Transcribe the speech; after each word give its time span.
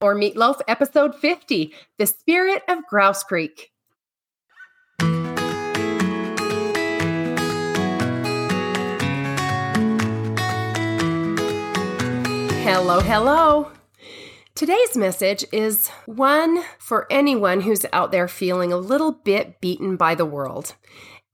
or 0.00 0.14
Meatloaf 0.14 0.60
episode 0.68 1.14
50, 1.14 1.72
The 1.98 2.06
Spirit 2.06 2.62
of 2.68 2.86
Grouse 2.86 3.22
Creek. 3.22 3.70
Hello, 12.62 13.00
hello. 13.00 13.70
Today's 14.54 14.96
message 14.96 15.44
is 15.52 15.88
one 16.06 16.62
for 16.78 17.06
anyone 17.10 17.60
who's 17.60 17.86
out 17.92 18.10
there 18.10 18.28
feeling 18.28 18.72
a 18.72 18.78
little 18.78 19.12
bit 19.12 19.60
beaten 19.60 19.96
by 19.96 20.14
the 20.14 20.24
world. 20.24 20.74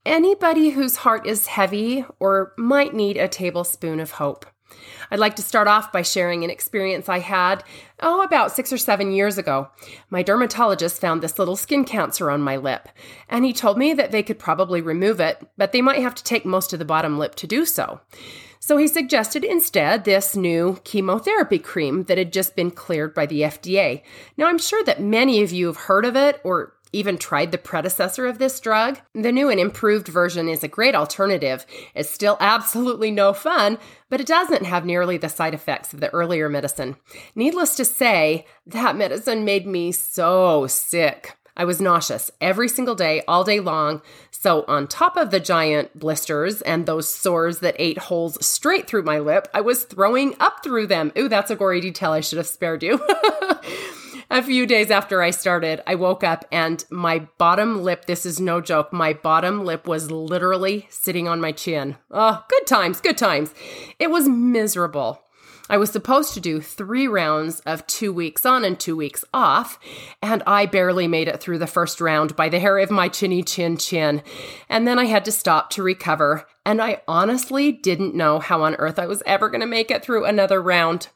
Anybody 0.05 0.71
whose 0.71 0.97
heart 0.97 1.25
is 1.25 1.47
heavy 1.47 2.05
or 2.19 2.53
might 2.57 2.93
need 2.93 3.17
a 3.17 3.27
tablespoon 3.27 3.99
of 3.99 4.11
hope. 4.11 4.45
I'd 5.11 5.19
like 5.19 5.35
to 5.35 5.41
start 5.41 5.67
off 5.67 5.91
by 5.91 6.01
sharing 6.01 6.43
an 6.43 6.49
experience 6.49 7.09
I 7.09 7.19
had, 7.19 7.63
oh, 7.99 8.21
about 8.21 8.51
six 8.51 8.73
or 8.73 8.77
seven 8.77 9.11
years 9.11 9.37
ago. 9.37 9.69
My 10.09 10.23
dermatologist 10.23 10.99
found 10.99 11.21
this 11.21 11.37
little 11.37 11.55
skin 11.55 11.85
cancer 11.85 12.31
on 12.31 12.41
my 12.41 12.57
lip, 12.57 12.89
and 13.29 13.45
he 13.45 13.53
told 13.53 13.77
me 13.77 13.93
that 13.93 14.11
they 14.11 14.23
could 14.23 14.39
probably 14.39 14.81
remove 14.81 15.19
it, 15.19 15.45
but 15.57 15.71
they 15.71 15.81
might 15.81 16.01
have 16.01 16.15
to 16.15 16.23
take 16.23 16.45
most 16.45 16.73
of 16.73 16.79
the 16.79 16.85
bottom 16.85 17.17
lip 17.17 17.35
to 17.35 17.47
do 17.47 17.65
so. 17.65 18.01
So 18.59 18.77
he 18.77 18.87
suggested 18.87 19.43
instead 19.43 20.05
this 20.05 20.37
new 20.37 20.79
chemotherapy 20.85 21.59
cream 21.59 22.03
that 22.03 22.17
had 22.17 22.31
just 22.31 22.55
been 22.55 22.71
cleared 22.71 23.13
by 23.13 23.25
the 23.25 23.41
FDA. 23.41 24.03
Now, 24.37 24.47
I'm 24.47 24.57
sure 24.57 24.81
that 24.85 25.01
many 25.01 25.41
of 25.43 25.51
you 25.51 25.67
have 25.67 25.75
heard 25.75 26.05
of 26.05 26.15
it 26.15 26.39
or 26.45 26.73
even 26.93 27.17
tried 27.17 27.51
the 27.51 27.57
predecessor 27.57 28.25
of 28.25 28.37
this 28.37 28.59
drug. 28.59 28.99
The 29.13 29.31
new 29.31 29.49
and 29.49 29.59
improved 29.59 30.07
version 30.07 30.47
is 30.47 30.63
a 30.63 30.67
great 30.67 30.95
alternative. 30.95 31.65
It's 31.93 32.09
still 32.09 32.37
absolutely 32.39 33.11
no 33.11 33.33
fun, 33.33 33.77
but 34.09 34.21
it 34.21 34.27
doesn't 34.27 34.65
have 34.65 34.85
nearly 34.85 35.17
the 35.17 35.27
side 35.29 35.53
effects 35.53 35.93
of 35.93 35.99
the 35.99 36.13
earlier 36.13 36.47
medicine. 36.47 36.95
Needless 37.35 37.75
to 37.75 37.85
say, 37.85 38.45
that 38.65 38.95
medicine 38.95 39.43
made 39.43 39.67
me 39.67 39.91
so 39.91 40.67
sick. 40.67 41.35
I 41.55 41.65
was 41.65 41.79
nauseous 41.79 42.31
every 42.41 42.67
single 42.67 42.95
day, 42.95 43.21
all 43.27 43.43
day 43.43 43.59
long. 43.59 44.01
So, 44.31 44.65
on 44.67 44.87
top 44.87 45.17
of 45.17 45.29
the 45.29 45.39
giant 45.39 45.97
blisters 45.97 46.61
and 46.63 46.85
those 46.85 47.07
sores 47.07 47.59
that 47.59 47.75
ate 47.77 47.97
holes 47.97 48.43
straight 48.45 48.87
through 48.87 49.03
my 49.03 49.19
lip, 49.19 49.47
I 49.53 49.61
was 49.61 49.83
throwing 49.83 50.35
up 50.39 50.63
through 50.63 50.87
them. 50.87 51.11
Ooh, 51.17 51.29
that's 51.29 51.51
a 51.51 51.55
gory 51.55 51.79
detail 51.79 52.11
I 52.11 52.21
should 52.21 52.37
have 52.37 52.47
spared 52.47 52.81
you. 52.81 52.99
a 54.33 54.41
few 54.41 54.65
days 54.65 54.89
after 54.89 55.21
I 55.21 55.29
started, 55.29 55.83
I 55.85 55.93
woke 55.93 56.23
up 56.23 56.43
and 56.51 56.83
my 56.89 57.19
bottom 57.37 57.83
lip, 57.83 58.05
this 58.05 58.25
is 58.25 58.39
no 58.39 58.61
joke, 58.61 58.91
my 58.91 59.13
bottom 59.13 59.63
lip 59.63 59.87
was 59.87 60.09
literally 60.09 60.87
sitting 60.89 61.27
on 61.27 61.39
my 61.39 61.51
chin. 61.51 61.97
Oh, 62.09 62.43
good 62.49 62.65
times, 62.65 62.99
good 62.99 63.17
times. 63.17 63.53
It 63.99 64.09
was 64.09 64.27
miserable. 64.27 65.21
I 65.69 65.77
was 65.77 65.91
supposed 65.91 66.33
to 66.33 66.41
do 66.41 66.61
three 66.61 67.07
rounds 67.07 67.59
of 67.61 67.85
two 67.85 68.11
weeks 68.11 68.43
on 68.43 68.65
and 68.65 68.79
two 68.79 68.97
weeks 68.97 69.23
off, 69.35 69.79
and 70.19 70.41
I 70.47 70.65
barely 70.65 71.07
made 71.07 71.27
it 71.27 71.39
through 71.39 71.59
the 71.59 71.67
first 71.67 72.01
round 72.01 72.35
by 72.35 72.49
the 72.49 72.59
hair 72.59 72.79
of 72.79 72.89
my 72.89 73.09
chinny 73.09 73.43
chin 73.43 73.77
chin. 73.77 74.23
And 74.67 74.87
then 74.87 74.97
I 74.97 75.05
had 75.05 75.23
to 75.25 75.31
stop 75.31 75.69
to 75.71 75.83
recover, 75.83 76.47
and 76.65 76.81
I 76.81 77.01
honestly 77.07 77.71
didn't 77.71 78.15
know 78.15 78.39
how 78.39 78.63
on 78.63 78.75
earth 78.75 78.97
I 78.97 79.05
was 79.05 79.21
ever 79.27 79.49
going 79.49 79.61
to 79.61 79.67
make 79.67 79.91
it 79.91 80.03
through 80.03 80.25
another 80.25 80.59
round. 80.59 81.09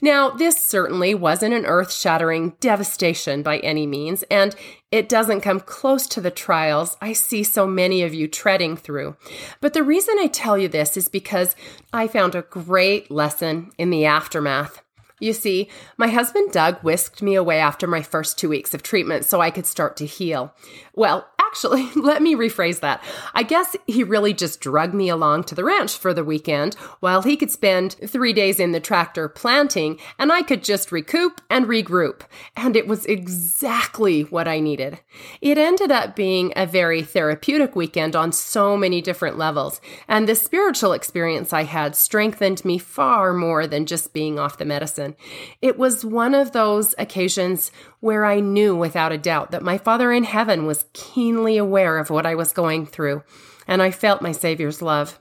Now, 0.00 0.30
this 0.30 0.56
certainly 0.60 1.14
wasn't 1.14 1.54
an 1.54 1.66
earth 1.66 1.92
shattering 1.92 2.54
devastation 2.60 3.42
by 3.42 3.58
any 3.58 3.86
means, 3.86 4.22
and 4.24 4.54
it 4.90 5.08
doesn't 5.08 5.40
come 5.40 5.60
close 5.60 6.06
to 6.08 6.20
the 6.20 6.30
trials 6.30 6.96
I 7.00 7.12
see 7.12 7.42
so 7.42 7.66
many 7.66 8.02
of 8.02 8.14
you 8.14 8.28
treading 8.28 8.76
through. 8.76 9.16
But 9.60 9.72
the 9.72 9.82
reason 9.82 10.16
I 10.18 10.28
tell 10.28 10.56
you 10.56 10.68
this 10.68 10.96
is 10.96 11.08
because 11.08 11.56
I 11.92 12.06
found 12.06 12.34
a 12.34 12.42
great 12.42 13.10
lesson 13.10 13.70
in 13.78 13.90
the 13.90 14.04
aftermath. 14.04 14.82
You 15.20 15.32
see, 15.32 15.68
my 15.96 16.08
husband 16.08 16.52
Doug 16.52 16.80
whisked 16.82 17.22
me 17.22 17.34
away 17.34 17.58
after 17.58 17.86
my 17.86 18.02
first 18.02 18.38
two 18.38 18.48
weeks 18.48 18.74
of 18.74 18.82
treatment 18.82 19.24
so 19.24 19.40
I 19.40 19.50
could 19.50 19.64
start 19.64 19.96
to 19.98 20.06
heal. 20.06 20.52
Well, 20.94 21.26
actually, 21.54 21.88
let 21.94 22.20
me 22.20 22.34
rephrase 22.34 22.80
that. 22.80 23.00
I 23.32 23.44
guess 23.44 23.76
he 23.86 24.02
really 24.02 24.34
just 24.34 24.60
drugged 24.60 24.92
me 24.92 25.08
along 25.08 25.44
to 25.44 25.54
the 25.54 25.62
ranch 25.62 25.96
for 25.96 26.12
the 26.12 26.24
weekend 26.24 26.74
while 26.98 27.22
he 27.22 27.36
could 27.36 27.50
spend 27.50 27.92
three 28.04 28.32
days 28.32 28.58
in 28.58 28.72
the 28.72 28.80
tractor 28.80 29.28
planting 29.28 30.00
and 30.18 30.32
I 30.32 30.42
could 30.42 30.64
just 30.64 30.90
recoup 30.90 31.40
and 31.48 31.66
regroup. 31.66 32.22
And 32.56 32.74
it 32.74 32.88
was 32.88 33.06
exactly 33.06 34.22
what 34.22 34.48
I 34.48 34.58
needed. 34.58 34.98
It 35.40 35.56
ended 35.56 35.92
up 35.92 36.16
being 36.16 36.52
a 36.56 36.66
very 36.66 37.02
therapeutic 37.02 37.76
weekend 37.76 38.16
on 38.16 38.32
so 38.32 38.76
many 38.76 39.00
different 39.00 39.38
levels. 39.38 39.80
And 40.08 40.28
the 40.28 40.34
spiritual 40.34 40.92
experience 40.92 41.52
I 41.52 41.62
had 41.62 41.94
strengthened 41.94 42.64
me 42.64 42.78
far 42.78 43.32
more 43.32 43.68
than 43.68 43.86
just 43.86 44.12
being 44.12 44.40
off 44.40 44.58
the 44.58 44.64
medicine. 44.64 45.14
It 45.62 45.78
was 45.78 46.04
one 46.04 46.34
of 46.34 46.50
those 46.50 46.96
occasions 46.98 47.70
where 48.04 48.26
I 48.26 48.38
knew 48.38 48.76
without 48.76 49.12
a 49.12 49.16
doubt 49.16 49.50
that 49.52 49.62
my 49.62 49.78
Father 49.78 50.12
in 50.12 50.24
heaven 50.24 50.66
was 50.66 50.84
keenly 50.92 51.56
aware 51.56 51.96
of 51.96 52.10
what 52.10 52.26
I 52.26 52.34
was 52.34 52.52
going 52.52 52.84
through, 52.84 53.22
and 53.66 53.80
I 53.80 53.90
felt 53.90 54.20
my 54.20 54.30
Savior's 54.30 54.82
love. 54.82 55.18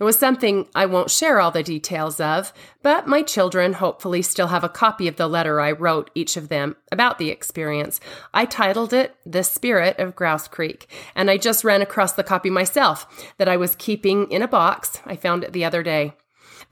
It 0.00 0.02
was 0.02 0.18
something 0.18 0.66
I 0.74 0.86
won't 0.86 1.12
share 1.12 1.38
all 1.38 1.52
the 1.52 1.62
details 1.62 2.18
of, 2.18 2.52
but 2.82 3.06
my 3.06 3.22
children 3.22 3.74
hopefully 3.74 4.20
still 4.20 4.48
have 4.48 4.64
a 4.64 4.68
copy 4.68 5.06
of 5.06 5.14
the 5.14 5.28
letter 5.28 5.60
I 5.60 5.70
wrote 5.70 6.10
each 6.16 6.36
of 6.36 6.48
them 6.48 6.74
about 6.90 7.18
the 7.18 7.30
experience. 7.30 8.00
I 8.32 8.46
titled 8.46 8.92
it 8.92 9.14
The 9.24 9.44
Spirit 9.44 10.00
of 10.00 10.16
Grouse 10.16 10.48
Creek, 10.48 10.88
and 11.14 11.30
I 11.30 11.36
just 11.36 11.62
ran 11.62 11.82
across 11.82 12.14
the 12.14 12.24
copy 12.24 12.50
myself 12.50 13.06
that 13.38 13.48
I 13.48 13.56
was 13.56 13.76
keeping 13.76 14.28
in 14.32 14.42
a 14.42 14.48
box. 14.48 15.00
I 15.06 15.14
found 15.14 15.44
it 15.44 15.52
the 15.52 15.64
other 15.64 15.84
day. 15.84 16.14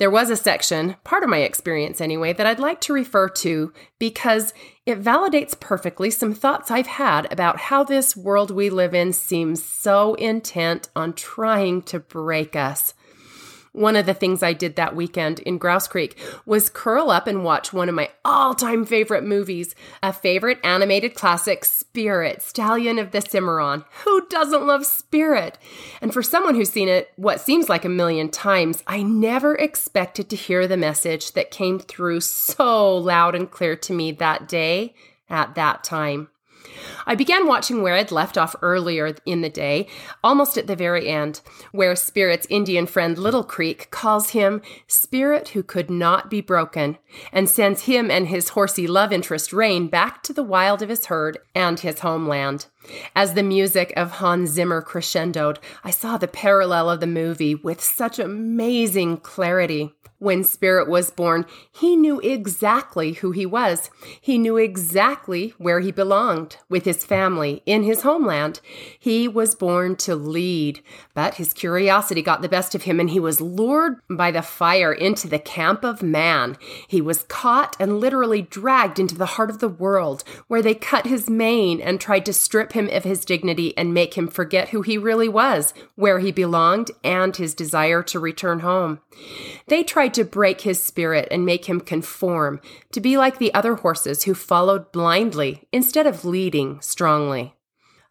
There 0.02 0.10
was 0.10 0.30
a 0.30 0.36
section, 0.36 0.96
part 1.04 1.22
of 1.22 1.30
my 1.30 1.42
experience 1.42 2.00
anyway, 2.00 2.32
that 2.32 2.44
I'd 2.44 2.58
like 2.58 2.80
to 2.80 2.92
refer 2.92 3.28
to 3.28 3.72
because 4.00 4.52
it 4.84 5.00
validates 5.00 5.60
perfectly 5.60 6.10
some 6.10 6.34
thoughts 6.34 6.72
I've 6.72 6.88
had 6.88 7.32
about 7.32 7.60
how 7.60 7.84
this 7.84 8.16
world 8.16 8.50
we 8.50 8.68
live 8.68 8.96
in 8.96 9.12
seems 9.12 9.62
so 9.62 10.14
intent 10.14 10.88
on 10.96 11.12
trying 11.12 11.82
to 11.82 12.00
break 12.00 12.56
us. 12.56 12.94
One 13.72 13.96
of 13.96 14.04
the 14.04 14.12
things 14.12 14.42
I 14.42 14.52
did 14.52 14.76
that 14.76 14.94
weekend 14.94 15.38
in 15.40 15.56
Grouse 15.56 15.88
Creek 15.88 16.18
was 16.44 16.68
curl 16.68 17.10
up 17.10 17.26
and 17.26 17.42
watch 17.42 17.72
one 17.72 17.88
of 17.88 17.94
my 17.94 18.10
all 18.22 18.54
time 18.54 18.84
favorite 18.84 19.24
movies, 19.24 19.74
a 20.02 20.12
favorite 20.12 20.58
animated 20.62 21.14
classic, 21.14 21.64
Spirit, 21.64 22.42
Stallion 22.42 22.98
of 22.98 23.12
the 23.12 23.22
Cimarron. 23.22 23.84
Who 24.04 24.26
doesn't 24.28 24.66
love 24.66 24.84
Spirit? 24.84 25.56
And 26.02 26.12
for 26.12 26.22
someone 26.22 26.54
who's 26.54 26.70
seen 26.70 26.88
it 26.88 27.12
what 27.16 27.40
seems 27.40 27.70
like 27.70 27.86
a 27.86 27.88
million 27.88 28.28
times, 28.28 28.82
I 28.86 29.02
never 29.02 29.54
expected 29.54 30.28
to 30.28 30.36
hear 30.36 30.68
the 30.68 30.76
message 30.76 31.32
that 31.32 31.50
came 31.50 31.78
through 31.78 32.20
so 32.20 32.94
loud 32.94 33.34
and 33.34 33.50
clear 33.50 33.74
to 33.76 33.94
me 33.94 34.12
that 34.12 34.48
day 34.48 34.94
at 35.30 35.54
that 35.54 35.82
time. 35.82 36.28
I 37.06 37.14
began 37.14 37.46
watching 37.46 37.82
where 37.82 37.94
I'd 37.94 38.12
left 38.12 38.38
off 38.38 38.54
earlier 38.62 39.16
in 39.26 39.40
the 39.40 39.48
day, 39.48 39.88
almost 40.22 40.56
at 40.56 40.66
the 40.66 40.76
very 40.76 41.08
end, 41.08 41.40
where 41.72 41.96
Spirit's 41.96 42.46
Indian 42.48 42.86
friend 42.86 43.18
Little 43.18 43.44
Creek 43.44 43.90
calls 43.90 44.30
him 44.30 44.62
Spirit 44.86 45.48
who 45.48 45.62
could 45.62 45.90
not 45.90 46.30
be 46.30 46.40
broken, 46.40 46.98
and 47.32 47.48
sends 47.48 47.82
him 47.82 48.10
and 48.10 48.28
his 48.28 48.50
horsey 48.50 48.86
love 48.86 49.12
interest 49.12 49.52
Rain 49.52 49.88
back 49.88 50.22
to 50.22 50.32
the 50.32 50.42
wild 50.42 50.82
of 50.82 50.88
his 50.88 51.06
herd 51.06 51.38
and 51.54 51.80
his 51.80 52.00
homeland. 52.00 52.66
As 53.14 53.34
the 53.34 53.42
music 53.42 53.92
of 53.96 54.12
Hans 54.12 54.50
Zimmer 54.50 54.82
crescendoed, 54.82 55.58
I 55.84 55.90
saw 55.90 56.16
the 56.16 56.28
parallel 56.28 56.90
of 56.90 57.00
the 57.00 57.06
movie 57.06 57.54
with 57.54 57.80
such 57.80 58.18
amazing 58.18 59.18
clarity. 59.18 59.94
When 60.22 60.44
Spirit 60.44 60.88
was 60.88 61.10
born, 61.10 61.46
he 61.72 61.96
knew 61.96 62.20
exactly 62.20 63.14
who 63.14 63.32
he 63.32 63.44
was. 63.44 63.90
He 64.20 64.38
knew 64.38 64.56
exactly 64.56 65.52
where 65.58 65.80
he 65.80 65.90
belonged 65.90 66.58
with 66.68 66.84
his 66.84 67.04
family 67.04 67.60
in 67.66 67.82
his 67.82 68.02
homeland. 68.02 68.60
He 68.96 69.26
was 69.26 69.56
born 69.56 69.96
to 69.96 70.14
lead, 70.14 70.80
but 71.12 71.34
his 71.34 71.52
curiosity 71.52 72.22
got 72.22 72.40
the 72.40 72.48
best 72.48 72.76
of 72.76 72.84
him 72.84 73.00
and 73.00 73.10
he 73.10 73.18
was 73.18 73.40
lured 73.40 73.96
by 74.08 74.30
the 74.30 74.42
fire 74.42 74.92
into 74.92 75.26
the 75.26 75.40
camp 75.40 75.82
of 75.82 76.04
man. 76.04 76.56
He 76.86 77.00
was 77.00 77.24
caught 77.24 77.74
and 77.80 77.98
literally 77.98 78.42
dragged 78.42 79.00
into 79.00 79.16
the 79.16 79.26
heart 79.26 79.50
of 79.50 79.58
the 79.58 79.66
world 79.66 80.22
where 80.46 80.62
they 80.62 80.76
cut 80.76 81.04
his 81.04 81.28
mane 81.28 81.80
and 81.80 82.00
tried 82.00 82.24
to 82.26 82.32
strip 82.32 82.74
him 82.74 82.88
of 82.90 83.02
his 83.02 83.24
dignity 83.24 83.76
and 83.76 83.92
make 83.92 84.14
him 84.14 84.28
forget 84.28 84.68
who 84.68 84.82
he 84.82 84.96
really 84.96 85.28
was, 85.28 85.74
where 85.96 86.20
he 86.20 86.30
belonged, 86.30 86.92
and 87.02 87.34
his 87.34 87.54
desire 87.54 88.04
to 88.04 88.20
return 88.20 88.60
home. 88.60 89.00
They 89.66 89.82
tried 89.82 90.11
tried 90.12 90.24
to 90.24 90.30
break 90.30 90.60
his 90.62 90.82
spirit 90.82 91.26
and 91.30 91.46
make 91.46 91.66
him 91.66 91.80
conform, 91.80 92.60
to 92.90 93.00
be 93.00 93.16
like 93.16 93.38
the 93.38 93.52
other 93.54 93.76
horses 93.76 94.24
who 94.24 94.34
followed 94.34 94.92
blindly 94.92 95.66
instead 95.72 96.06
of 96.06 96.24
leading 96.24 96.80
strongly. 96.82 97.54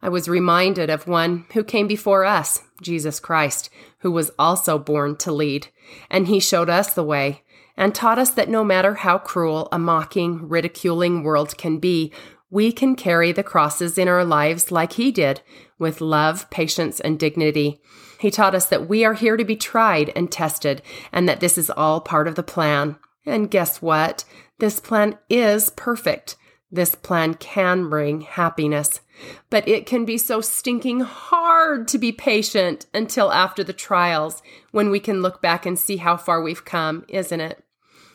I 0.02 0.10
was 0.10 0.28
reminded 0.28 0.90
of 0.90 1.08
one 1.08 1.46
who 1.54 1.64
came 1.64 1.88
before 1.88 2.26
us, 2.26 2.64
Jesus 2.82 3.20
Christ, 3.20 3.70
who 4.00 4.12
was 4.12 4.32
also 4.40 4.80
born 4.80 5.16
to 5.18 5.32
lead, 5.32 5.68
and 6.10 6.28
he 6.28 6.40
showed 6.40 6.72
us 6.72 6.94
the 6.94 7.04
way 7.04 7.44
and 7.78 7.94
taught 7.94 8.18
us 8.18 8.32
that 8.32 8.50
no 8.50 8.64
matter 8.64 8.96
how 8.96 9.20
cruel 9.20 9.68
a 9.72 9.78
mocking, 9.78 10.50
ridiculing 10.50 11.24
world 11.24 11.56
can 11.58 11.78
be, 11.78 12.12
we 12.50 12.72
can 12.72 12.96
carry 12.96 13.32
the 13.32 13.44
crosses 13.44 13.98
in 13.98 14.08
our 14.08 14.26
lives 14.26 14.72
like 14.72 14.94
he 14.94 15.12
did, 15.12 15.42
with 15.78 16.02
love, 16.02 16.50
patience, 16.50 17.00
and 17.00 17.20
dignity. 17.20 17.80
He 18.22 18.30
taught 18.30 18.54
us 18.54 18.68
that 18.68 18.88
we 18.88 19.04
are 19.04 19.16
here 19.16 19.36
to 19.36 19.44
be 19.44 19.56
tried 19.56 20.12
and 20.16 20.32
tested, 20.32 20.84
and 21.12 21.28
that 21.28 21.40
this 21.40 21.58
is 21.58 21.72
all 21.72 22.00
part 22.00 22.28
of 22.28 22.36
the 22.36 22.44
plan. 22.44 22.98
And 23.26 23.50
guess 23.50 23.82
what? 23.82 24.26
This 24.60 24.80
plan 24.80 25.18
is 25.28 25.72
perfect. 25.72 26.36
This 26.72 26.94
plan 26.94 27.34
can 27.34 27.90
bring 27.90 28.22
happiness, 28.22 29.02
but 29.50 29.68
it 29.68 29.88
can 29.88 30.06
be 30.06 30.20
so 30.20 30.40
stinking 30.40 31.00
hard 31.00 31.88
to 31.88 31.98
be 31.98 32.12
patient 32.12 32.86
until 32.94 33.32
after 33.32 33.64
the 33.64 33.74
trials 33.74 34.44
when 34.70 34.92
we 34.92 35.00
can 35.00 35.24
look 35.24 35.42
back 35.42 35.66
and 35.66 35.80
see 35.80 35.98
how 35.98 36.16
far 36.16 36.44
we've 36.44 36.64
come, 36.64 37.04
isn't 37.08 37.42
it? 37.42 37.64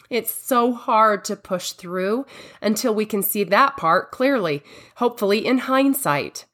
It's 0.08 0.32
so 0.32 0.73
hard 0.73 1.25
to 1.25 1.35
push 1.35 1.73
through 1.73 2.26
until 2.62 2.94
we 2.94 3.06
can 3.06 3.25
see 3.25 3.43
that 3.43 3.76
part 3.76 4.12
clearly, 4.12 4.62
hopefully 4.94 5.44
in 5.44 5.58
hindsight. 5.58 6.44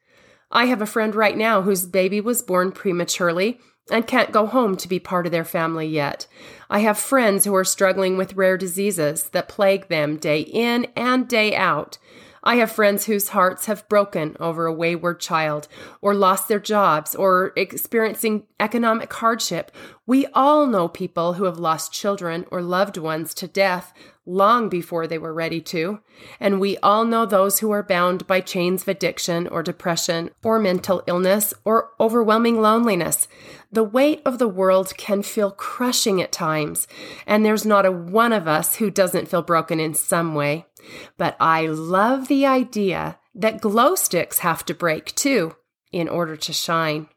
I 0.52 0.66
have 0.66 0.82
a 0.82 0.86
friend 0.86 1.14
right 1.14 1.36
now 1.36 1.62
whose 1.62 1.86
baby 1.86 2.20
was 2.20 2.42
born 2.42 2.72
prematurely 2.72 3.58
and 3.90 4.06
can't 4.06 4.32
go 4.32 4.46
home 4.46 4.76
to 4.76 4.88
be 4.88 5.00
part 5.00 5.26
of 5.26 5.32
their 5.32 5.44
family 5.44 5.86
yet. 5.86 6.26
I 6.70 6.80
have 6.80 6.98
friends 6.98 7.44
who 7.44 7.54
are 7.54 7.64
struggling 7.64 8.16
with 8.16 8.34
rare 8.34 8.56
diseases 8.56 9.30
that 9.30 9.48
plague 9.48 9.88
them 9.88 10.18
day 10.18 10.40
in 10.40 10.86
and 10.94 11.26
day 11.26 11.56
out. 11.56 11.98
I 12.44 12.56
have 12.56 12.72
friends 12.72 13.04
whose 13.04 13.28
hearts 13.28 13.66
have 13.66 13.88
broken 13.88 14.36
over 14.40 14.66
a 14.66 14.72
wayward 14.72 15.20
child, 15.20 15.68
or 16.00 16.14
lost 16.14 16.48
their 16.48 16.58
jobs, 16.58 17.14
or 17.14 17.52
experiencing 17.56 18.46
economic 18.58 19.12
hardship. 19.12 19.70
We 20.06 20.26
all 20.34 20.66
know 20.66 20.88
people 20.88 21.34
who 21.34 21.44
have 21.44 21.58
lost 21.58 21.92
children 21.92 22.44
or 22.50 22.60
loved 22.60 22.96
ones 22.96 23.34
to 23.34 23.46
death 23.46 23.92
long 24.24 24.68
before 24.68 25.06
they 25.06 25.18
were 25.18 25.34
ready 25.34 25.60
to. 25.60 26.00
And 26.38 26.60
we 26.60 26.76
all 26.78 27.04
know 27.04 27.26
those 27.26 27.58
who 27.58 27.70
are 27.72 27.82
bound 27.82 28.26
by 28.26 28.40
chains 28.40 28.82
of 28.82 28.88
addiction 28.88 29.48
or 29.48 29.62
depression 29.62 30.30
or 30.44 30.58
mental 30.58 31.02
illness 31.06 31.52
or 31.64 31.90
overwhelming 31.98 32.60
loneliness. 32.60 33.26
The 33.70 33.82
weight 33.82 34.22
of 34.24 34.38
the 34.38 34.48
world 34.48 34.96
can 34.96 35.22
feel 35.22 35.50
crushing 35.50 36.20
at 36.20 36.30
times, 36.30 36.86
and 37.26 37.44
there's 37.44 37.64
not 37.64 37.86
a 37.86 37.90
one 37.90 38.32
of 38.32 38.46
us 38.46 38.76
who 38.76 38.90
doesn't 38.90 39.28
feel 39.28 39.42
broken 39.42 39.80
in 39.80 39.94
some 39.94 40.34
way. 40.34 40.66
But 41.16 41.36
I 41.40 41.66
love 41.66 42.28
the 42.28 42.46
idea 42.46 43.18
that 43.34 43.60
glow 43.60 43.94
sticks 43.94 44.38
have 44.40 44.64
to 44.66 44.74
break 44.74 45.14
too 45.14 45.56
in 45.90 46.08
order 46.08 46.36
to 46.36 46.52
shine. 46.52 47.08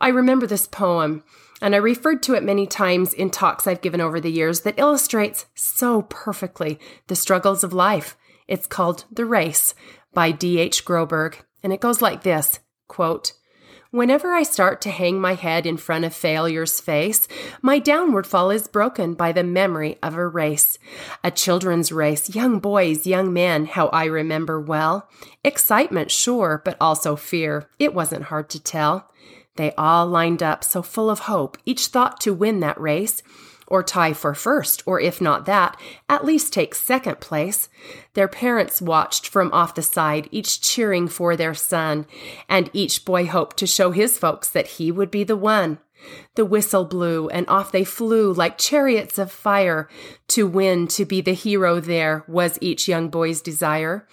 I 0.00 0.08
remember 0.08 0.46
this 0.46 0.66
poem, 0.66 1.22
and 1.60 1.74
I 1.74 1.78
referred 1.78 2.22
to 2.24 2.34
it 2.34 2.42
many 2.42 2.66
times 2.66 3.12
in 3.12 3.30
talks 3.30 3.66
I've 3.66 3.82
given 3.82 4.00
over 4.00 4.20
the 4.20 4.32
years 4.32 4.62
that 4.62 4.78
illustrates 4.78 5.46
so 5.54 6.02
perfectly 6.02 6.78
the 7.08 7.16
struggles 7.16 7.62
of 7.62 7.72
life. 7.72 8.16
It's 8.48 8.66
called 8.66 9.04
The 9.12 9.26
Race 9.26 9.74
by 10.14 10.32
D.H. 10.32 10.84
Groberg, 10.84 11.36
and 11.62 11.72
it 11.72 11.80
goes 11.80 12.02
like 12.02 12.22
this 12.22 12.58
quote, 12.88 13.32
Whenever 13.92 14.32
I 14.32 14.44
start 14.44 14.80
to 14.82 14.90
hang 14.90 15.20
my 15.20 15.34
head 15.34 15.66
in 15.66 15.76
front 15.76 16.04
of 16.04 16.14
failure's 16.14 16.78
face, 16.78 17.26
my 17.60 17.80
downward 17.80 18.24
fall 18.24 18.48
is 18.48 18.68
broken 18.68 19.14
by 19.14 19.32
the 19.32 19.42
memory 19.42 19.98
of 20.00 20.14
a 20.14 20.28
race. 20.28 20.78
A 21.24 21.30
children's 21.32 21.90
race, 21.90 22.32
young 22.32 22.60
boys, 22.60 23.04
young 23.04 23.32
men, 23.32 23.66
how 23.66 23.88
I 23.88 24.04
remember 24.04 24.60
well. 24.60 25.08
Excitement, 25.42 26.12
sure, 26.12 26.62
but 26.64 26.76
also 26.80 27.16
fear. 27.16 27.68
It 27.80 27.92
wasn't 27.92 28.26
hard 28.26 28.48
to 28.50 28.62
tell. 28.62 29.10
They 29.56 29.72
all 29.72 30.06
lined 30.06 30.40
up 30.40 30.62
so 30.62 30.82
full 30.82 31.10
of 31.10 31.20
hope, 31.20 31.58
each 31.66 31.88
thought 31.88 32.20
to 32.20 32.32
win 32.32 32.60
that 32.60 32.80
race 32.80 33.24
or 33.70 33.82
tie 33.82 34.12
for 34.12 34.34
first, 34.34 34.82
or 34.84 35.00
if 35.00 35.20
not 35.20 35.46
that, 35.46 35.80
at 36.08 36.24
least 36.24 36.52
take 36.52 36.74
second 36.74 37.20
place. 37.20 37.70
Their 38.12 38.28
parents 38.28 38.82
watched 38.82 39.28
from 39.28 39.50
off 39.52 39.74
the 39.74 39.82
side, 39.82 40.28
each 40.30 40.60
cheering 40.60 41.08
for 41.08 41.36
their 41.36 41.54
son, 41.54 42.06
and 42.48 42.68
each 42.74 43.04
boy 43.04 43.26
hoped 43.26 43.56
to 43.58 43.66
show 43.66 43.92
his 43.92 44.18
folks 44.18 44.50
that 44.50 44.66
he 44.66 44.92
would 44.92 45.10
be 45.10 45.24
the 45.24 45.36
one. 45.36 45.78
The 46.34 46.44
whistle 46.44 46.84
blew, 46.84 47.28
and 47.28 47.46
off 47.48 47.72
they 47.72 47.84
flew 47.84 48.32
like 48.32 48.58
chariots 48.58 49.18
of 49.18 49.30
fire. 49.30 49.88
To 50.28 50.46
win, 50.46 50.86
to 50.88 51.04
be 51.04 51.20
the 51.20 51.34
hero 51.34 51.78
there, 51.80 52.24
was 52.26 52.58
each 52.60 52.88
young 52.88 53.08
boy's 53.08 53.40
desire. 53.40 54.06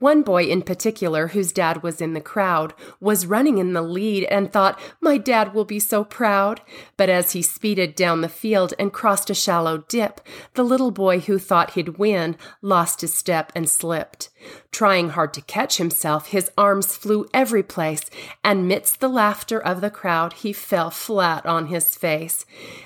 One 0.00 0.22
boy 0.22 0.44
in 0.44 0.62
particular, 0.62 1.28
whose 1.28 1.52
dad 1.52 1.82
was 1.82 2.00
in 2.00 2.14
the 2.14 2.22
crowd, 2.22 2.72
was 3.00 3.26
running 3.26 3.58
in 3.58 3.74
the 3.74 3.82
lead 3.82 4.24
and 4.24 4.50
thought, 4.50 4.80
My 4.98 5.18
dad 5.18 5.52
will 5.52 5.66
be 5.66 5.78
so 5.78 6.04
proud. 6.04 6.62
But 6.96 7.10
as 7.10 7.32
he 7.32 7.42
speeded 7.42 7.94
down 7.96 8.22
the 8.22 8.28
field 8.30 8.72
and 8.78 8.94
crossed 8.94 9.28
a 9.28 9.34
shallow 9.34 9.84
dip, 9.88 10.22
the 10.54 10.62
little 10.64 10.90
boy 10.90 11.20
who 11.20 11.38
thought 11.38 11.72
he'd 11.72 11.98
win 11.98 12.38
lost 12.62 13.02
his 13.02 13.12
step 13.12 13.52
and 13.54 13.68
slipped. 13.68 14.29
Trying 14.72 15.10
hard 15.10 15.34
to 15.34 15.40
catch 15.42 15.76
himself, 15.76 16.28
his 16.28 16.50
arms 16.56 16.96
flew 16.96 17.26
every 17.34 17.62
place, 17.62 18.02
and 18.42 18.68
midst 18.68 19.00
the 19.00 19.08
laughter 19.08 19.58
of 19.58 19.80
the 19.80 19.90
crowd, 19.90 20.34
he 20.34 20.52
fell 20.52 20.90
flat 20.90 21.44
on 21.46 21.66
his 21.66 21.94
face. 21.96 22.44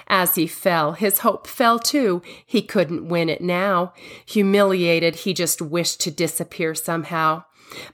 As 0.09 0.35
he 0.35 0.47
fell, 0.47 0.93
his 0.93 1.19
hope 1.19 1.47
fell 1.47 1.79
too. 1.79 2.23
He 2.45 2.63
couldn't 2.63 3.09
win 3.09 3.29
it 3.29 3.41
now. 3.41 3.93
Humiliated, 4.27 5.17
he 5.17 5.35
just 5.35 5.61
wished 5.63 6.01
to 6.01 6.11
disappear 6.11 6.75
somehow. 6.75 7.45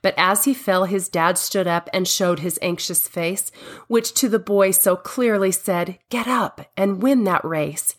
But 0.03 0.15
as 0.17 0.45
he 0.45 0.55
fell, 0.55 0.85
his 0.85 1.09
dad 1.09 1.39
stood 1.39 1.67
up 1.67 1.89
and 1.93 2.07
showed 2.07 2.41
his 2.41 2.59
anxious 2.62 3.09
face, 3.09 3.51
which 3.89 4.15
to 4.15 4.29
the 4.29 4.39
boy 4.39 4.71
so 4.73 4.97
clearly 4.97 5.53
said, 5.53 5.99
Get 6.11 6.29
up 6.29 6.71
and 6.77 7.03
win 7.03 7.25
that 7.25 7.45
race. 7.45 7.95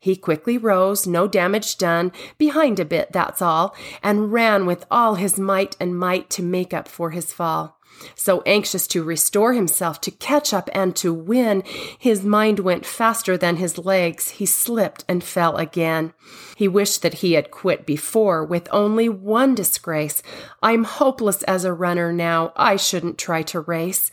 He 0.00 0.16
quickly 0.16 0.56
rose, 0.56 1.06
no 1.06 1.28
damage 1.28 1.76
done, 1.76 2.10
behind 2.38 2.80
a 2.80 2.86
bit, 2.86 3.12
that's 3.12 3.42
all, 3.42 3.76
and 4.02 4.32
ran 4.32 4.64
with 4.64 4.86
all 4.90 5.16
his 5.16 5.38
might 5.38 5.76
and 5.78 5.96
might 5.96 6.30
to 6.30 6.42
make 6.42 6.72
up 6.72 6.88
for 6.88 7.10
his 7.10 7.34
fall. 7.34 7.78
So 8.14 8.40
anxious 8.46 8.86
to 8.88 9.02
restore 9.02 9.52
himself, 9.52 10.00
to 10.02 10.10
catch 10.10 10.54
up 10.54 10.70
and 10.72 10.96
to 10.96 11.12
win, 11.12 11.62
his 11.98 12.24
mind 12.24 12.60
went 12.60 12.86
faster 12.86 13.36
than 13.36 13.56
his 13.56 13.76
legs. 13.76 14.30
He 14.30 14.46
slipped 14.46 15.04
and 15.06 15.22
fell 15.22 15.56
again. 15.56 16.14
He 16.56 16.66
wished 16.66 17.02
that 17.02 17.14
he 17.14 17.34
had 17.34 17.50
quit 17.50 17.84
before 17.84 18.42
with 18.42 18.68
only 18.70 19.10
one 19.10 19.54
disgrace. 19.54 20.22
I'm 20.62 20.84
hopeless 20.84 21.42
as 21.42 21.66
a 21.66 21.74
runner 21.74 22.10
now. 22.10 22.54
I 22.56 22.76
shouldn't 22.76 23.18
try 23.18 23.42
to 23.42 23.60
race. 23.60 24.10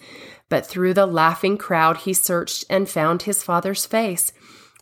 But 0.50 0.66
through 0.66 0.94
the 0.94 1.06
laughing 1.06 1.58
crowd 1.58 1.98
he 1.98 2.14
searched 2.14 2.66
and 2.70 2.90
found 2.90 3.22
his 3.22 3.42
father's 3.44 3.86
face 3.86 4.34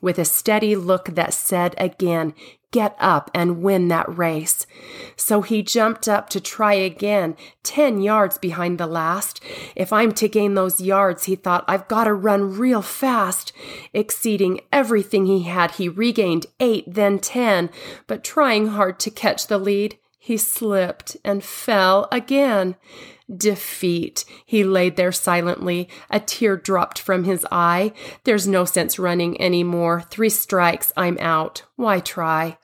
with 0.05 0.19
a 0.19 0.23
steady 0.23 0.75
look 0.75 1.15
that 1.15 1.33
said 1.33 1.73
again, 1.79 2.35
Get 2.69 2.95
up 2.99 3.31
and 3.33 3.63
win 3.63 3.87
that 3.87 4.17
race. 4.17 4.67
So 5.15 5.41
he 5.41 5.63
jumped 5.63 6.09
up 6.09 6.29
to 6.29 6.41
try 6.41 6.73
again, 6.73 7.37
10 7.63 8.01
yards 8.01 8.37
behind 8.37 8.77
the 8.77 8.85
last. 8.85 9.41
If 9.77 9.93
I'm 9.93 10.11
to 10.11 10.27
gain 10.27 10.55
those 10.55 10.81
yards, 10.81 11.23
he 11.23 11.35
thought, 11.35 11.63
I've 11.69 11.87
got 11.87 12.03
to 12.03 12.13
run 12.13 12.57
real 12.57 12.81
fast. 12.81 13.53
Exceeding 13.93 14.59
everything 14.73 15.25
he 15.25 15.43
had, 15.43 15.71
he 15.71 15.87
regained 15.87 16.47
eight, 16.59 16.83
then 16.85 17.17
10, 17.17 17.69
but 18.07 18.25
trying 18.25 18.67
hard 18.67 18.99
to 18.99 19.09
catch 19.09 19.47
the 19.47 19.57
lead, 19.57 19.97
he 20.19 20.35
slipped 20.35 21.15
and 21.23 21.45
fell 21.45 22.09
again. 22.11 22.75
Defeat. 23.33 24.23
He 24.45 24.63
laid 24.63 24.97
there 24.97 25.11
silently. 25.11 25.89
A 26.09 26.19
tear 26.19 26.57
dropped 26.57 26.99
from 26.99 27.23
his 27.23 27.45
eye. 27.51 27.91
There's 28.23 28.47
no 28.47 28.65
sense 28.65 28.99
running 28.99 29.39
any 29.41 29.63
more. 29.63 30.01
Three 30.01 30.29
strikes, 30.29 30.93
I'm 30.95 31.17
out. 31.19 31.63
Why 31.75 31.99
try? 31.99 32.57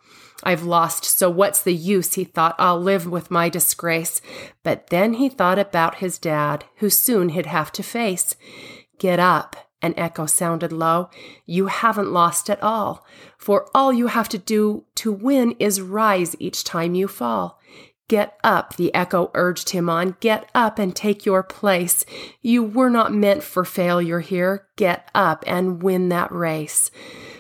I've 0.44 0.64
lost, 0.64 1.06
so 1.06 1.30
what's 1.30 1.62
the 1.62 1.74
use? 1.74 2.14
He 2.14 2.24
thought, 2.24 2.56
I'll 2.58 2.80
live 2.80 3.08
with 3.08 3.32
my 3.32 3.50
disgrace. 3.50 4.22
But 4.64 4.88
then 4.88 5.16
he 5.16 5.30
thought 5.30 5.60
about 5.60 5.96
his 5.96 6.18
dad, 6.18 6.66
who 6.78 6.90
soon 6.90 7.30
he'd 7.30 7.46
have 7.46 7.72
to 7.74 7.84
face. 7.84 8.36
Get 8.98 9.20
up, 9.20 9.56
an 9.82 9.94
echo 9.98 10.26
sounded 10.26 10.72
low. 10.72 11.10
You 11.46 11.68
haven't 11.68 12.12
lost 12.12 12.50
at 12.50 12.62
all, 12.64 13.06
for 13.38 13.68
all 13.74 13.94
you 13.94 14.08
have 14.08 14.30
to 14.30 14.38
do 14.38 14.86
to 14.96 15.12
win 15.12 15.56
is 15.60 15.82
rise 15.82 16.36
each 16.40 16.64
time 16.64 16.96
you 16.96 17.08
fall. 17.08 17.60
Get 18.08 18.38
up, 18.44 18.76
the 18.76 18.94
echo 18.94 19.32
urged 19.34 19.70
him 19.70 19.90
on. 19.90 20.18
Get 20.20 20.50
up 20.54 20.80
and 20.80 20.96
take 20.96 21.26
your 21.26 21.44
place. 21.44 22.06
You 22.42 22.64
were 22.64 22.90
not 22.90 23.14
meant 23.14 23.44
for 23.44 23.64
failure 23.64 24.20
here. 24.20 24.68
Get 24.76 25.10
up 25.16 25.44
and 25.48 25.82
win 25.82 26.10
that 26.10 26.32
race. 26.32 26.92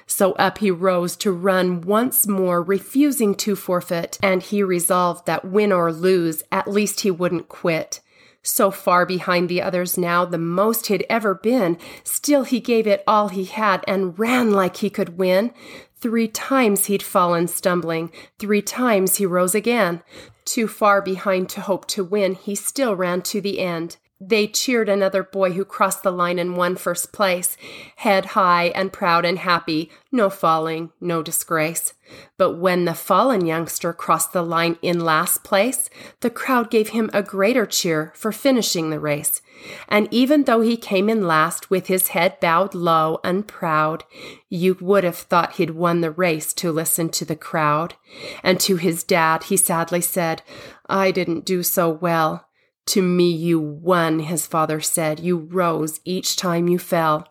So 0.08 0.34
up 0.34 0.58
he 0.58 0.72
rose 0.72 1.16
to 1.18 1.32
run 1.32 1.82
once 1.82 2.28
more, 2.28 2.62
refusing 2.62 3.34
to 3.36 3.56
forfeit, 3.56 4.20
and 4.22 4.44
he 4.44 4.62
resolved 4.62 5.26
that 5.26 5.46
win 5.46 5.72
or 5.72 5.92
lose, 5.94 6.44
at 6.52 6.70
least 6.70 7.02
he 7.02 7.12
wouldn't 7.12 7.48
quit. 7.48 8.02
So 8.44 8.72
far 8.72 9.06
behind 9.06 9.50
the 9.50 9.62
others 9.62 9.98
now, 9.98 10.26
the 10.26 10.38
most 10.38 10.88
he'd 10.88 11.06
ever 11.10 11.36
been, 11.36 11.78
still 12.04 12.44
he 12.44 12.60
gave 12.60 12.88
it 12.88 13.04
all 13.08 13.30
he 13.30 13.46
had 13.46 13.84
and 13.88 14.18
ran 14.18 14.52
like 14.52 14.78
he 14.78 14.90
could 14.90 15.18
win. 15.18 15.54
Three 16.00 16.28
times 16.28 16.86
he'd 16.86 17.04
fallen 17.04 17.48
stumbling, 17.48 18.12
three 18.40 18.64
times 18.64 19.18
he 19.18 19.26
rose 19.26 19.54
again. 19.54 20.02
Too 20.46 20.68
far 20.68 21.02
behind 21.02 21.50
to 21.50 21.62
hope 21.62 21.86
to 21.88 22.04
win, 22.04 22.36
he 22.36 22.56
still 22.56 22.96
ran 22.96 23.22
to 23.24 23.42
the 23.42 23.60
end. 23.60 23.98
They 24.24 24.46
cheered 24.46 24.88
another 24.88 25.24
boy 25.24 25.54
who 25.54 25.66
crossed 25.66 26.04
the 26.04 26.12
line 26.12 26.38
and 26.38 26.56
won 26.56 26.76
first 26.76 27.12
place, 27.12 27.58
head 27.96 28.28
high 28.28 28.66
and 28.76 28.94
proud 28.94 29.26
and 29.26 29.40
happy, 29.40 29.90
no 30.12 30.30
falling, 30.30 30.92
no 31.02 31.24
disgrace. 31.24 31.94
But 32.38 32.58
when 32.58 32.86
the 32.86 32.94
fallen 32.94 33.48
youngster 33.48 33.94
crossed 33.94 34.32
the 34.32 34.44
line 34.44 34.78
in 34.84 35.00
last 35.00 35.44
place, 35.44 35.90
the 36.20 36.30
crowd 36.30 36.70
gave 36.70 36.90
him 36.90 37.10
a 37.14 37.24
greater 37.24 37.66
cheer 37.66 38.12
for 38.16 38.32
finishing 38.32 38.92
the 38.92 39.00
race. 39.00 39.42
And 39.88 40.08
even 40.12 40.44
though 40.44 40.62
he 40.62 40.78
came 40.78 41.10
in 41.10 41.26
last 41.26 41.72
with 41.72 41.88
his 41.88 42.10
head 42.10 42.40
bowed 42.40 42.76
low 42.76 43.20
and 43.24 43.48
proud, 43.48 44.04
you 44.50 44.78
would 44.80 45.04
have 45.04 45.18
thought 45.18 45.54
he'd 45.54 45.72
won 45.72 46.02
the 46.02 46.12
race 46.12 46.54
to 46.54 46.72
listen 46.72 47.10
to 47.10 47.26
the 47.26 47.36
crowd. 47.36 47.96
And 48.44 48.60
to 48.62 48.76
his 48.76 49.04
dad, 49.04 49.44
he 49.46 49.58
sadly 49.58 50.02
said, 50.02 50.44
I 50.88 51.10
didn't 51.10 51.46
do 51.46 51.64
so 51.64 51.90
well. 51.90 52.48
To 52.88 53.02
me 53.02 53.32
you 53.32 53.60
won, 53.60 54.20
his 54.20 54.48
father 54.48 54.82
said. 54.82 55.20
You 55.20 55.38
rose 55.38 56.00
each 56.04 56.36
time 56.36 56.68
you 56.68 56.80
fell. 56.80 57.28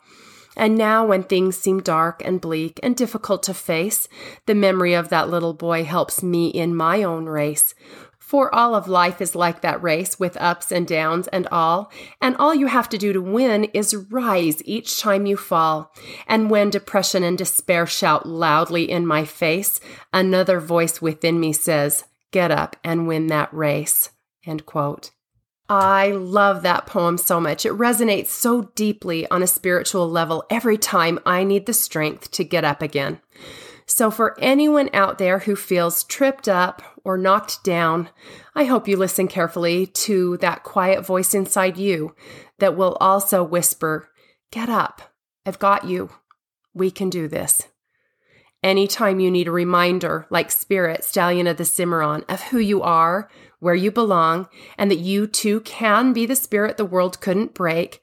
And 0.57 0.76
now, 0.76 1.07
when 1.07 1.23
things 1.23 1.57
seem 1.57 1.80
dark 1.80 2.23
and 2.25 2.40
bleak 2.40 2.80
and 2.83 2.97
difficult 2.97 3.42
to 3.45 3.54
face, 3.54 4.09
the 4.47 4.54
memory 4.54 4.95
of 4.95 5.09
that 5.09 5.30
little 5.30 5.54
boy 5.54 5.85
helps 5.85 6.23
me 6.23 6.49
in 6.49 6.75
my 6.75 7.02
own 7.02 7.26
race. 7.26 7.75
For 8.19 8.54
all 8.54 8.76
of 8.76 8.87
life 8.87 9.21
is 9.21 9.35
like 9.35 9.61
that 9.62 9.83
race 9.83 10.21
with 10.21 10.37
ups 10.40 10.71
and 10.71 10.87
downs 10.87 11.26
and 11.28 11.49
all, 11.50 11.90
and 12.21 12.37
all 12.37 12.54
you 12.54 12.69
have 12.69 12.88
to 12.90 12.99
do 12.99 13.12
to 13.12 13.21
win 13.21 13.64
is 13.75 13.97
rise 13.97 14.62
each 14.64 15.00
time 15.00 15.26
you 15.26 15.37
fall. 15.37 15.92
And 16.28 16.49
when 16.49 16.71
depression 16.71 17.25
and 17.25 17.37
despair 17.37 17.87
shout 17.87 18.26
loudly 18.26 18.88
in 18.88 19.04
my 19.04 19.25
face, 19.25 19.80
another 20.12 20.61
voice 20.61 21.02
within 21.02 21.40
me 21.40 21.52
says, 21.52 22.04
Get 22.30 22.52
up 22.52 22.76
and 22.85 23.09
win 23.09 23.26
that 23.28 23.52
race. 23.52 24.11
End 24.47 24.64
quote. 24.64 25.11
I 25.70 26.10
love 26.10 26.62
that 26.62 26.86
poem 26.86 27.16
so 27.16 27.38
much. 27.40 27.64
It 27.64 27.74
resonates 27.74 28.26
so 28.26 28.72
deeply 28.74 29.30
on 29.30 29.40
a 29.40 29.46
spiritual 29.46 30.10
level 30.10 30.44
every 30.50 30.76
time 30.76 31.20
I 31.24 31.44
need 31.44 31.66
the 31.66 31.72
strength 31.72 32.32
to 32.32 32.42
get 32.42 32.64
up 32.64 32.82
again. 32.82 33.20
So, 33.86 34.10
for 34.10 34.38
anyone 34.40 34.90
out 34.92 35.18
there 35.18 35.38
who 35.38 35.54
feels 35.54 36.02
tripped 36.02 36.48
up 36.48 36.82
or 37.04 37.16
knocked 37.16 37.62
down, 37.62 38.10
I 38.52 38.64
hope 38.64 38.88
you 38.88 38.96
listen 38.96 39.28
carefully 39.28 39.86
to 39.86 40.38
that 40.38 40.64
quiet 40.64 41.06
voice 41.06 41.34
inside 41.34 41.76
you 41.76 42.16
that 42.58 42.76
will 42.76 42.96
also 43.00 43.44
whisper, 43.44 44.08
Get 44.50 44.68
up. 44.68 45.02
I've 45.46 45.60
got 45.60 45.84
you. 45.84 46.10
We 46.74 46.90
can 46.90 47.10
do 47.10 47.28
this. 47.28 47.62
Anytime 48.62 49.20
you 49.20 49.30
need 49.30 49.46
a 49.46 49.52
reminder, 49.52 50.26
like 50.30 50.50
Spirit, 50.50 51.04
Stallion 51.04 51.46
of 51.46 51.56
the 51.56 51.64
Cimarron, 51.64 52.24
of 52.28 52.42
who 52.42 52.58
you 52.58 52.82
are, 52.82 53.30
where 53.60 53.74
you 53.74 53.90
belong, 53.90 54.48
and 54.76 54.90
that 54.90 54.98
you 54.98 55.26
too 55.26 55.60
can 55.60 56.12
be 56.12 56.26
the 56.26 56.36
spirit 56.36 56.76
the 56.76 56.84
world 56.84 57.20
couldn't 57.20 57.54
break, 57.54 58.02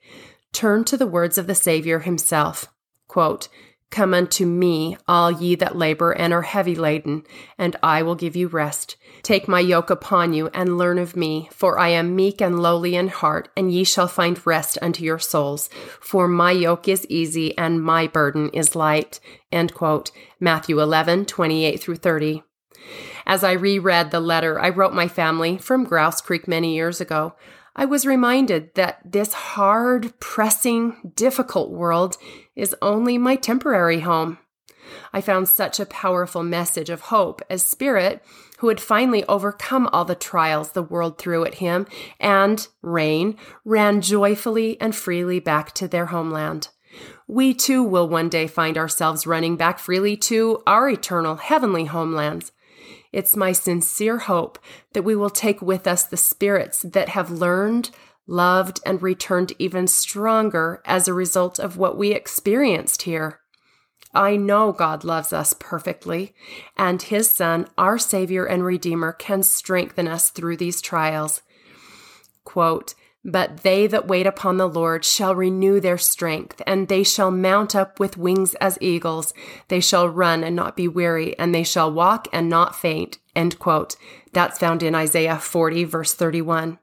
turn 0.52 0.84
to 0.84 0.96
the 0.96 1.06
words 1.06 1.36
of 1.36 1.46
the 1.46 1.54
Savior 1.54 2.00
himself. 2.00 2.72
Quote, 3.06 3.48
Come 3.90 4.12
unto 4.12 4.44
me, 4.44 4.98
all 5.08 5.30
ye 5.30 5.54
that 5.54 5.76
labor 5.76 6.12
and 6.12 6.32
are 6.32 6.42
heavy 6.42 6.74
laden, 6.74 7.24
and 7.56 7.74
I 7.82 8.02
will 8.02 8.14
give 8.14 8.36
you 8.36 8.46
rest. 8.46 8.96
Take 9.22 9.48
my 9.48 9.60
yoke 9.60 9.88
upon 9.88 10.34
you 10.34 10.48
and 10.48 10.76
learn 10.76 10.98
of 10.98 11.16
me, 11.16 11.48
for 11.52 11.78
I 11.78 11.88
am 11.88 12.14
meek 12.14 12.42
and 12.42 12.60
lowly 12.60 12.96
in 12.96 13.08
heart, 13.08 13.48
and 13.56 13.72
ye 13.72 13.84
shall 13.84 14.06
find 14.06 14.46
rest 14.46 14.76
unto 14.82 15.02
your 15.02 15.18
souls. 15.18 15.70
For 16.00 16.28
my 16.28 16.52
yoke 16.52 16.86
is 16.86 17.06
easy 17.08 17.56
and 17.56 17.82
my 17.82 18.06
burden 18.06 18.50
is 18.50 18.76
light. 18.76 19.20
Matthew 20.38 20.80
11, 20.80 21.24
28 21.24 21.80
through 21.80 21.96
30. 21.96 22.42
As 23.28 23.44
I 23.44 23.52
reread 23.52 24.10
the 24.10 24.20
letter 24.20 24.58
I 24.58 24.70
wrote 24.70 24.94
my 24.94 25.06
family 25.06 25.58
from 25.58 25.84
Grouse 25.84 26.22
Creek 26.22 26.48
many 26.48 26.74
years 26.74 26.98
ago, 26.98 27.34
I 27.76 27.84
was 27.84 28.06
reminded 28.06 28.74
that 28.74 29.00
this 29.04 29.34
hard, 29.34 30.18
pressing, 30.18 31.12
difficult 31.14 31.70
world 31.70 32.16
is 32.56 32.74
only 32.80 33.18
my 33.18 33.36
temporary 33.36 34.00
home. 34.00 34.38
I 35.12 35.20
found 35.20 35.46
such 35.46 35.78
a 35.78 35.84
powerful 35.84 36.42
message 36.42 36.88
of 36.88 37.02
hope 37.02 37.42
as 37.50 37.62
Spirit, 37.62 38.24
who 38.60 38.68
had 38.68 38.80
finally 38.80 39.24
overcome 39.24 39.90
all 39.92 40.06
the 40.06 40.14
trials 40.14 40.72
the 40.72 40.82
world 40.82 41.18
threw 41.18 41.44
at 41.44 41.56
him, 41.56 41.86
and 42.18 42.66
Rain 42.80 43.36
ran 43.62 44.00
joyfully 44.00 44.80
and 44.80 44.96
freely 44.96 45.38
back 45.38 45.74
to 45.74 45.86
their 45.86 46.06
homeland. 46.06 46.68
We 47.26 47.52
too 47.52 47.82
will 47.82 48.08
one 48.08 48.30
day 48.30 48.46
find 48.46 48.78
ourselves 48.78 49.26
running 49.26 49.56
back 49.56 49.78
freely 49.78 50.16
to 50.16 50.62
our 50.66 50.88
eternal 50.88 51.36
heavenly 51.36 51.84
homelands. 51.84 52.52
It's 53.12 53.36
my 53.36 53.52
sincere 53.52 54.18
hope 54.18 54.58
that 54.92 55.02
we 55.02 55.16
will 55.16 55.30
take 55.30 55.62
with 55.62 55.86
us 55.86 56.04
the 56.04 56.16
spirits 56.16 56.82
that 56.82 57.10
have 57.10 57.30
learned, 57.30 57.90
loved, 58.26 58.80
and 58.84 59.02
returned 59.02 59.52
even 59.58 59.86
stronger 59.86 60.82
as 60.84 61.08
a 61.08 61.14
result 61.14 61.58
of 61.58 61.76
what 61.76 61.96
we 61.96 62.12
experienced 62.12 63.02
here. 63.02 63.40
I 64.14 64.36
know 64.36 64.72
God 64.72 65.04
loves 65.04 65.32
us 65.32 65.54
perfectly, 65.58 66.34
and 66.76 67.00
His 67.00 67.30
Son, 67.30 67.68
our 67.76 67.98
Savior 67.98 68.44
and 68.44 68.64
Redeemer, 68.64 69.12
can 69.12 69.42
strengthen 69.42 70.08
us 70.08 70.30
through 70.30 70.56
these 70.56 70.80
trials. 70.80 71.42
Quote, 72.44 72.94
but 73.24 73.58
they 73.58 73.86
that 73.86 74.08
wait 74.08 74.26
upon 74.26 74.56
the 74.56 74.68
Lord 74.68 75.04
shall 75.04 75.34
renew 75.34 75.80
their 75.80 75.98
strength, 75.98 76.62
and 76.66 76.88
they 76.88 77.02
shall 77.02 77.30
mount 77.30 77.74
up 77.74 77.98
with 77.98 78.16
wings 78.16 78.54
as 78.56 78.78
eagles. 78.80 79.34
They 79.68 79.80
shall 79.80 80.08
run 80.08 80.44
and 80.44 80.54
not 80.54 80.76
be 80.76 80.88
weary, 80.88 81.38
and 81.38 81.54
they 81.54 81.64
shall 81.64 81.92
walk 81.92 82.28
and 82.32 82.48
not 82.48 82.76
faint. 82.76 83.18
End 83.34 83.58
quote. 83.58 83.96
That's 84.32 84.58
found 84.58 84.82
in 84.82 84.94
Isaiah 84.94 85.38
40, 85.38 85.84
verse 85.84 86.14
31. 86.14 86.78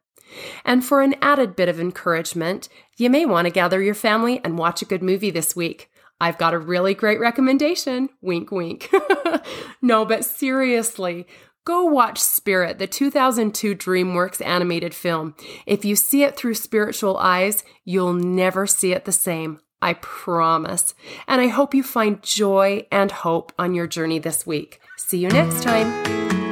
And 0.65 0.84
for 0.84 1.01
an 1.01 1.15
added 1.22 1.56
bit 1.56 1.70
of 1.70 1.80
encouragement, 1.80 2.68
you 2.98 3.10
may 3.10 3.25
want 3.25 3.46
to 3.46 3.51
gather 3.51 3.82
your 3.82 3.96
family 3.96 4.42
and 4.44 4.58
watch 4.58 4.82
a 4.82 4.86
good 4.86 5.04
movie 5.04 5.32
this 5.32 5.56
week. 5.56 5.89
I've 6.20 6.38
got 6.38 6.54
a 6.54 6.60
really 6.60 6.94
great 6.94 7.20
recommendation. 7.20 8.10
Wink, 8.22 8.51
wink. 8.51 8.89
no, 9.82 10.06
but 10.06 10.24
seriously, 10.24 11.27
Go 11.66 11.84
watch 11.84 12.20
Spirit, 12.20 12.78
the 12.78 12.86
2002 12.86 13.76
DreamWorks 13.76 14.46
animated 14.46 14.94
film. 14.94 15.34
If 15.66 15.84
you 15.84 15.96
see 15.96 16.22
it 16.22 16.38
through 16.38 16.54
spiritual 16.54 17.18
eyes, 17.18 17.64
you'll 17.84 18.14
never 18.14 18.68
see 18.68 18.94
it 18.94 19.06
the 19.06 19.12
same. 19.12 19.60
I 19.82 19.94
promise. 19.96 20.94
And 21.28 21.42
I 21.42 21.48
hope 21.48 21.74
you 21.74 21.82
find 21.82 22.22
joy 22.22 22.86
and 22.92 23.12
hope 23.12 23.52
on 23.58 23.74
your 23.74 23.88
journey 23.88 24.20
this 24.20 24.46
week. 24.46 24.80
See 24.98 25.18
you 25.18 25.30
next 25.30 25.64
time. 25.64 26.45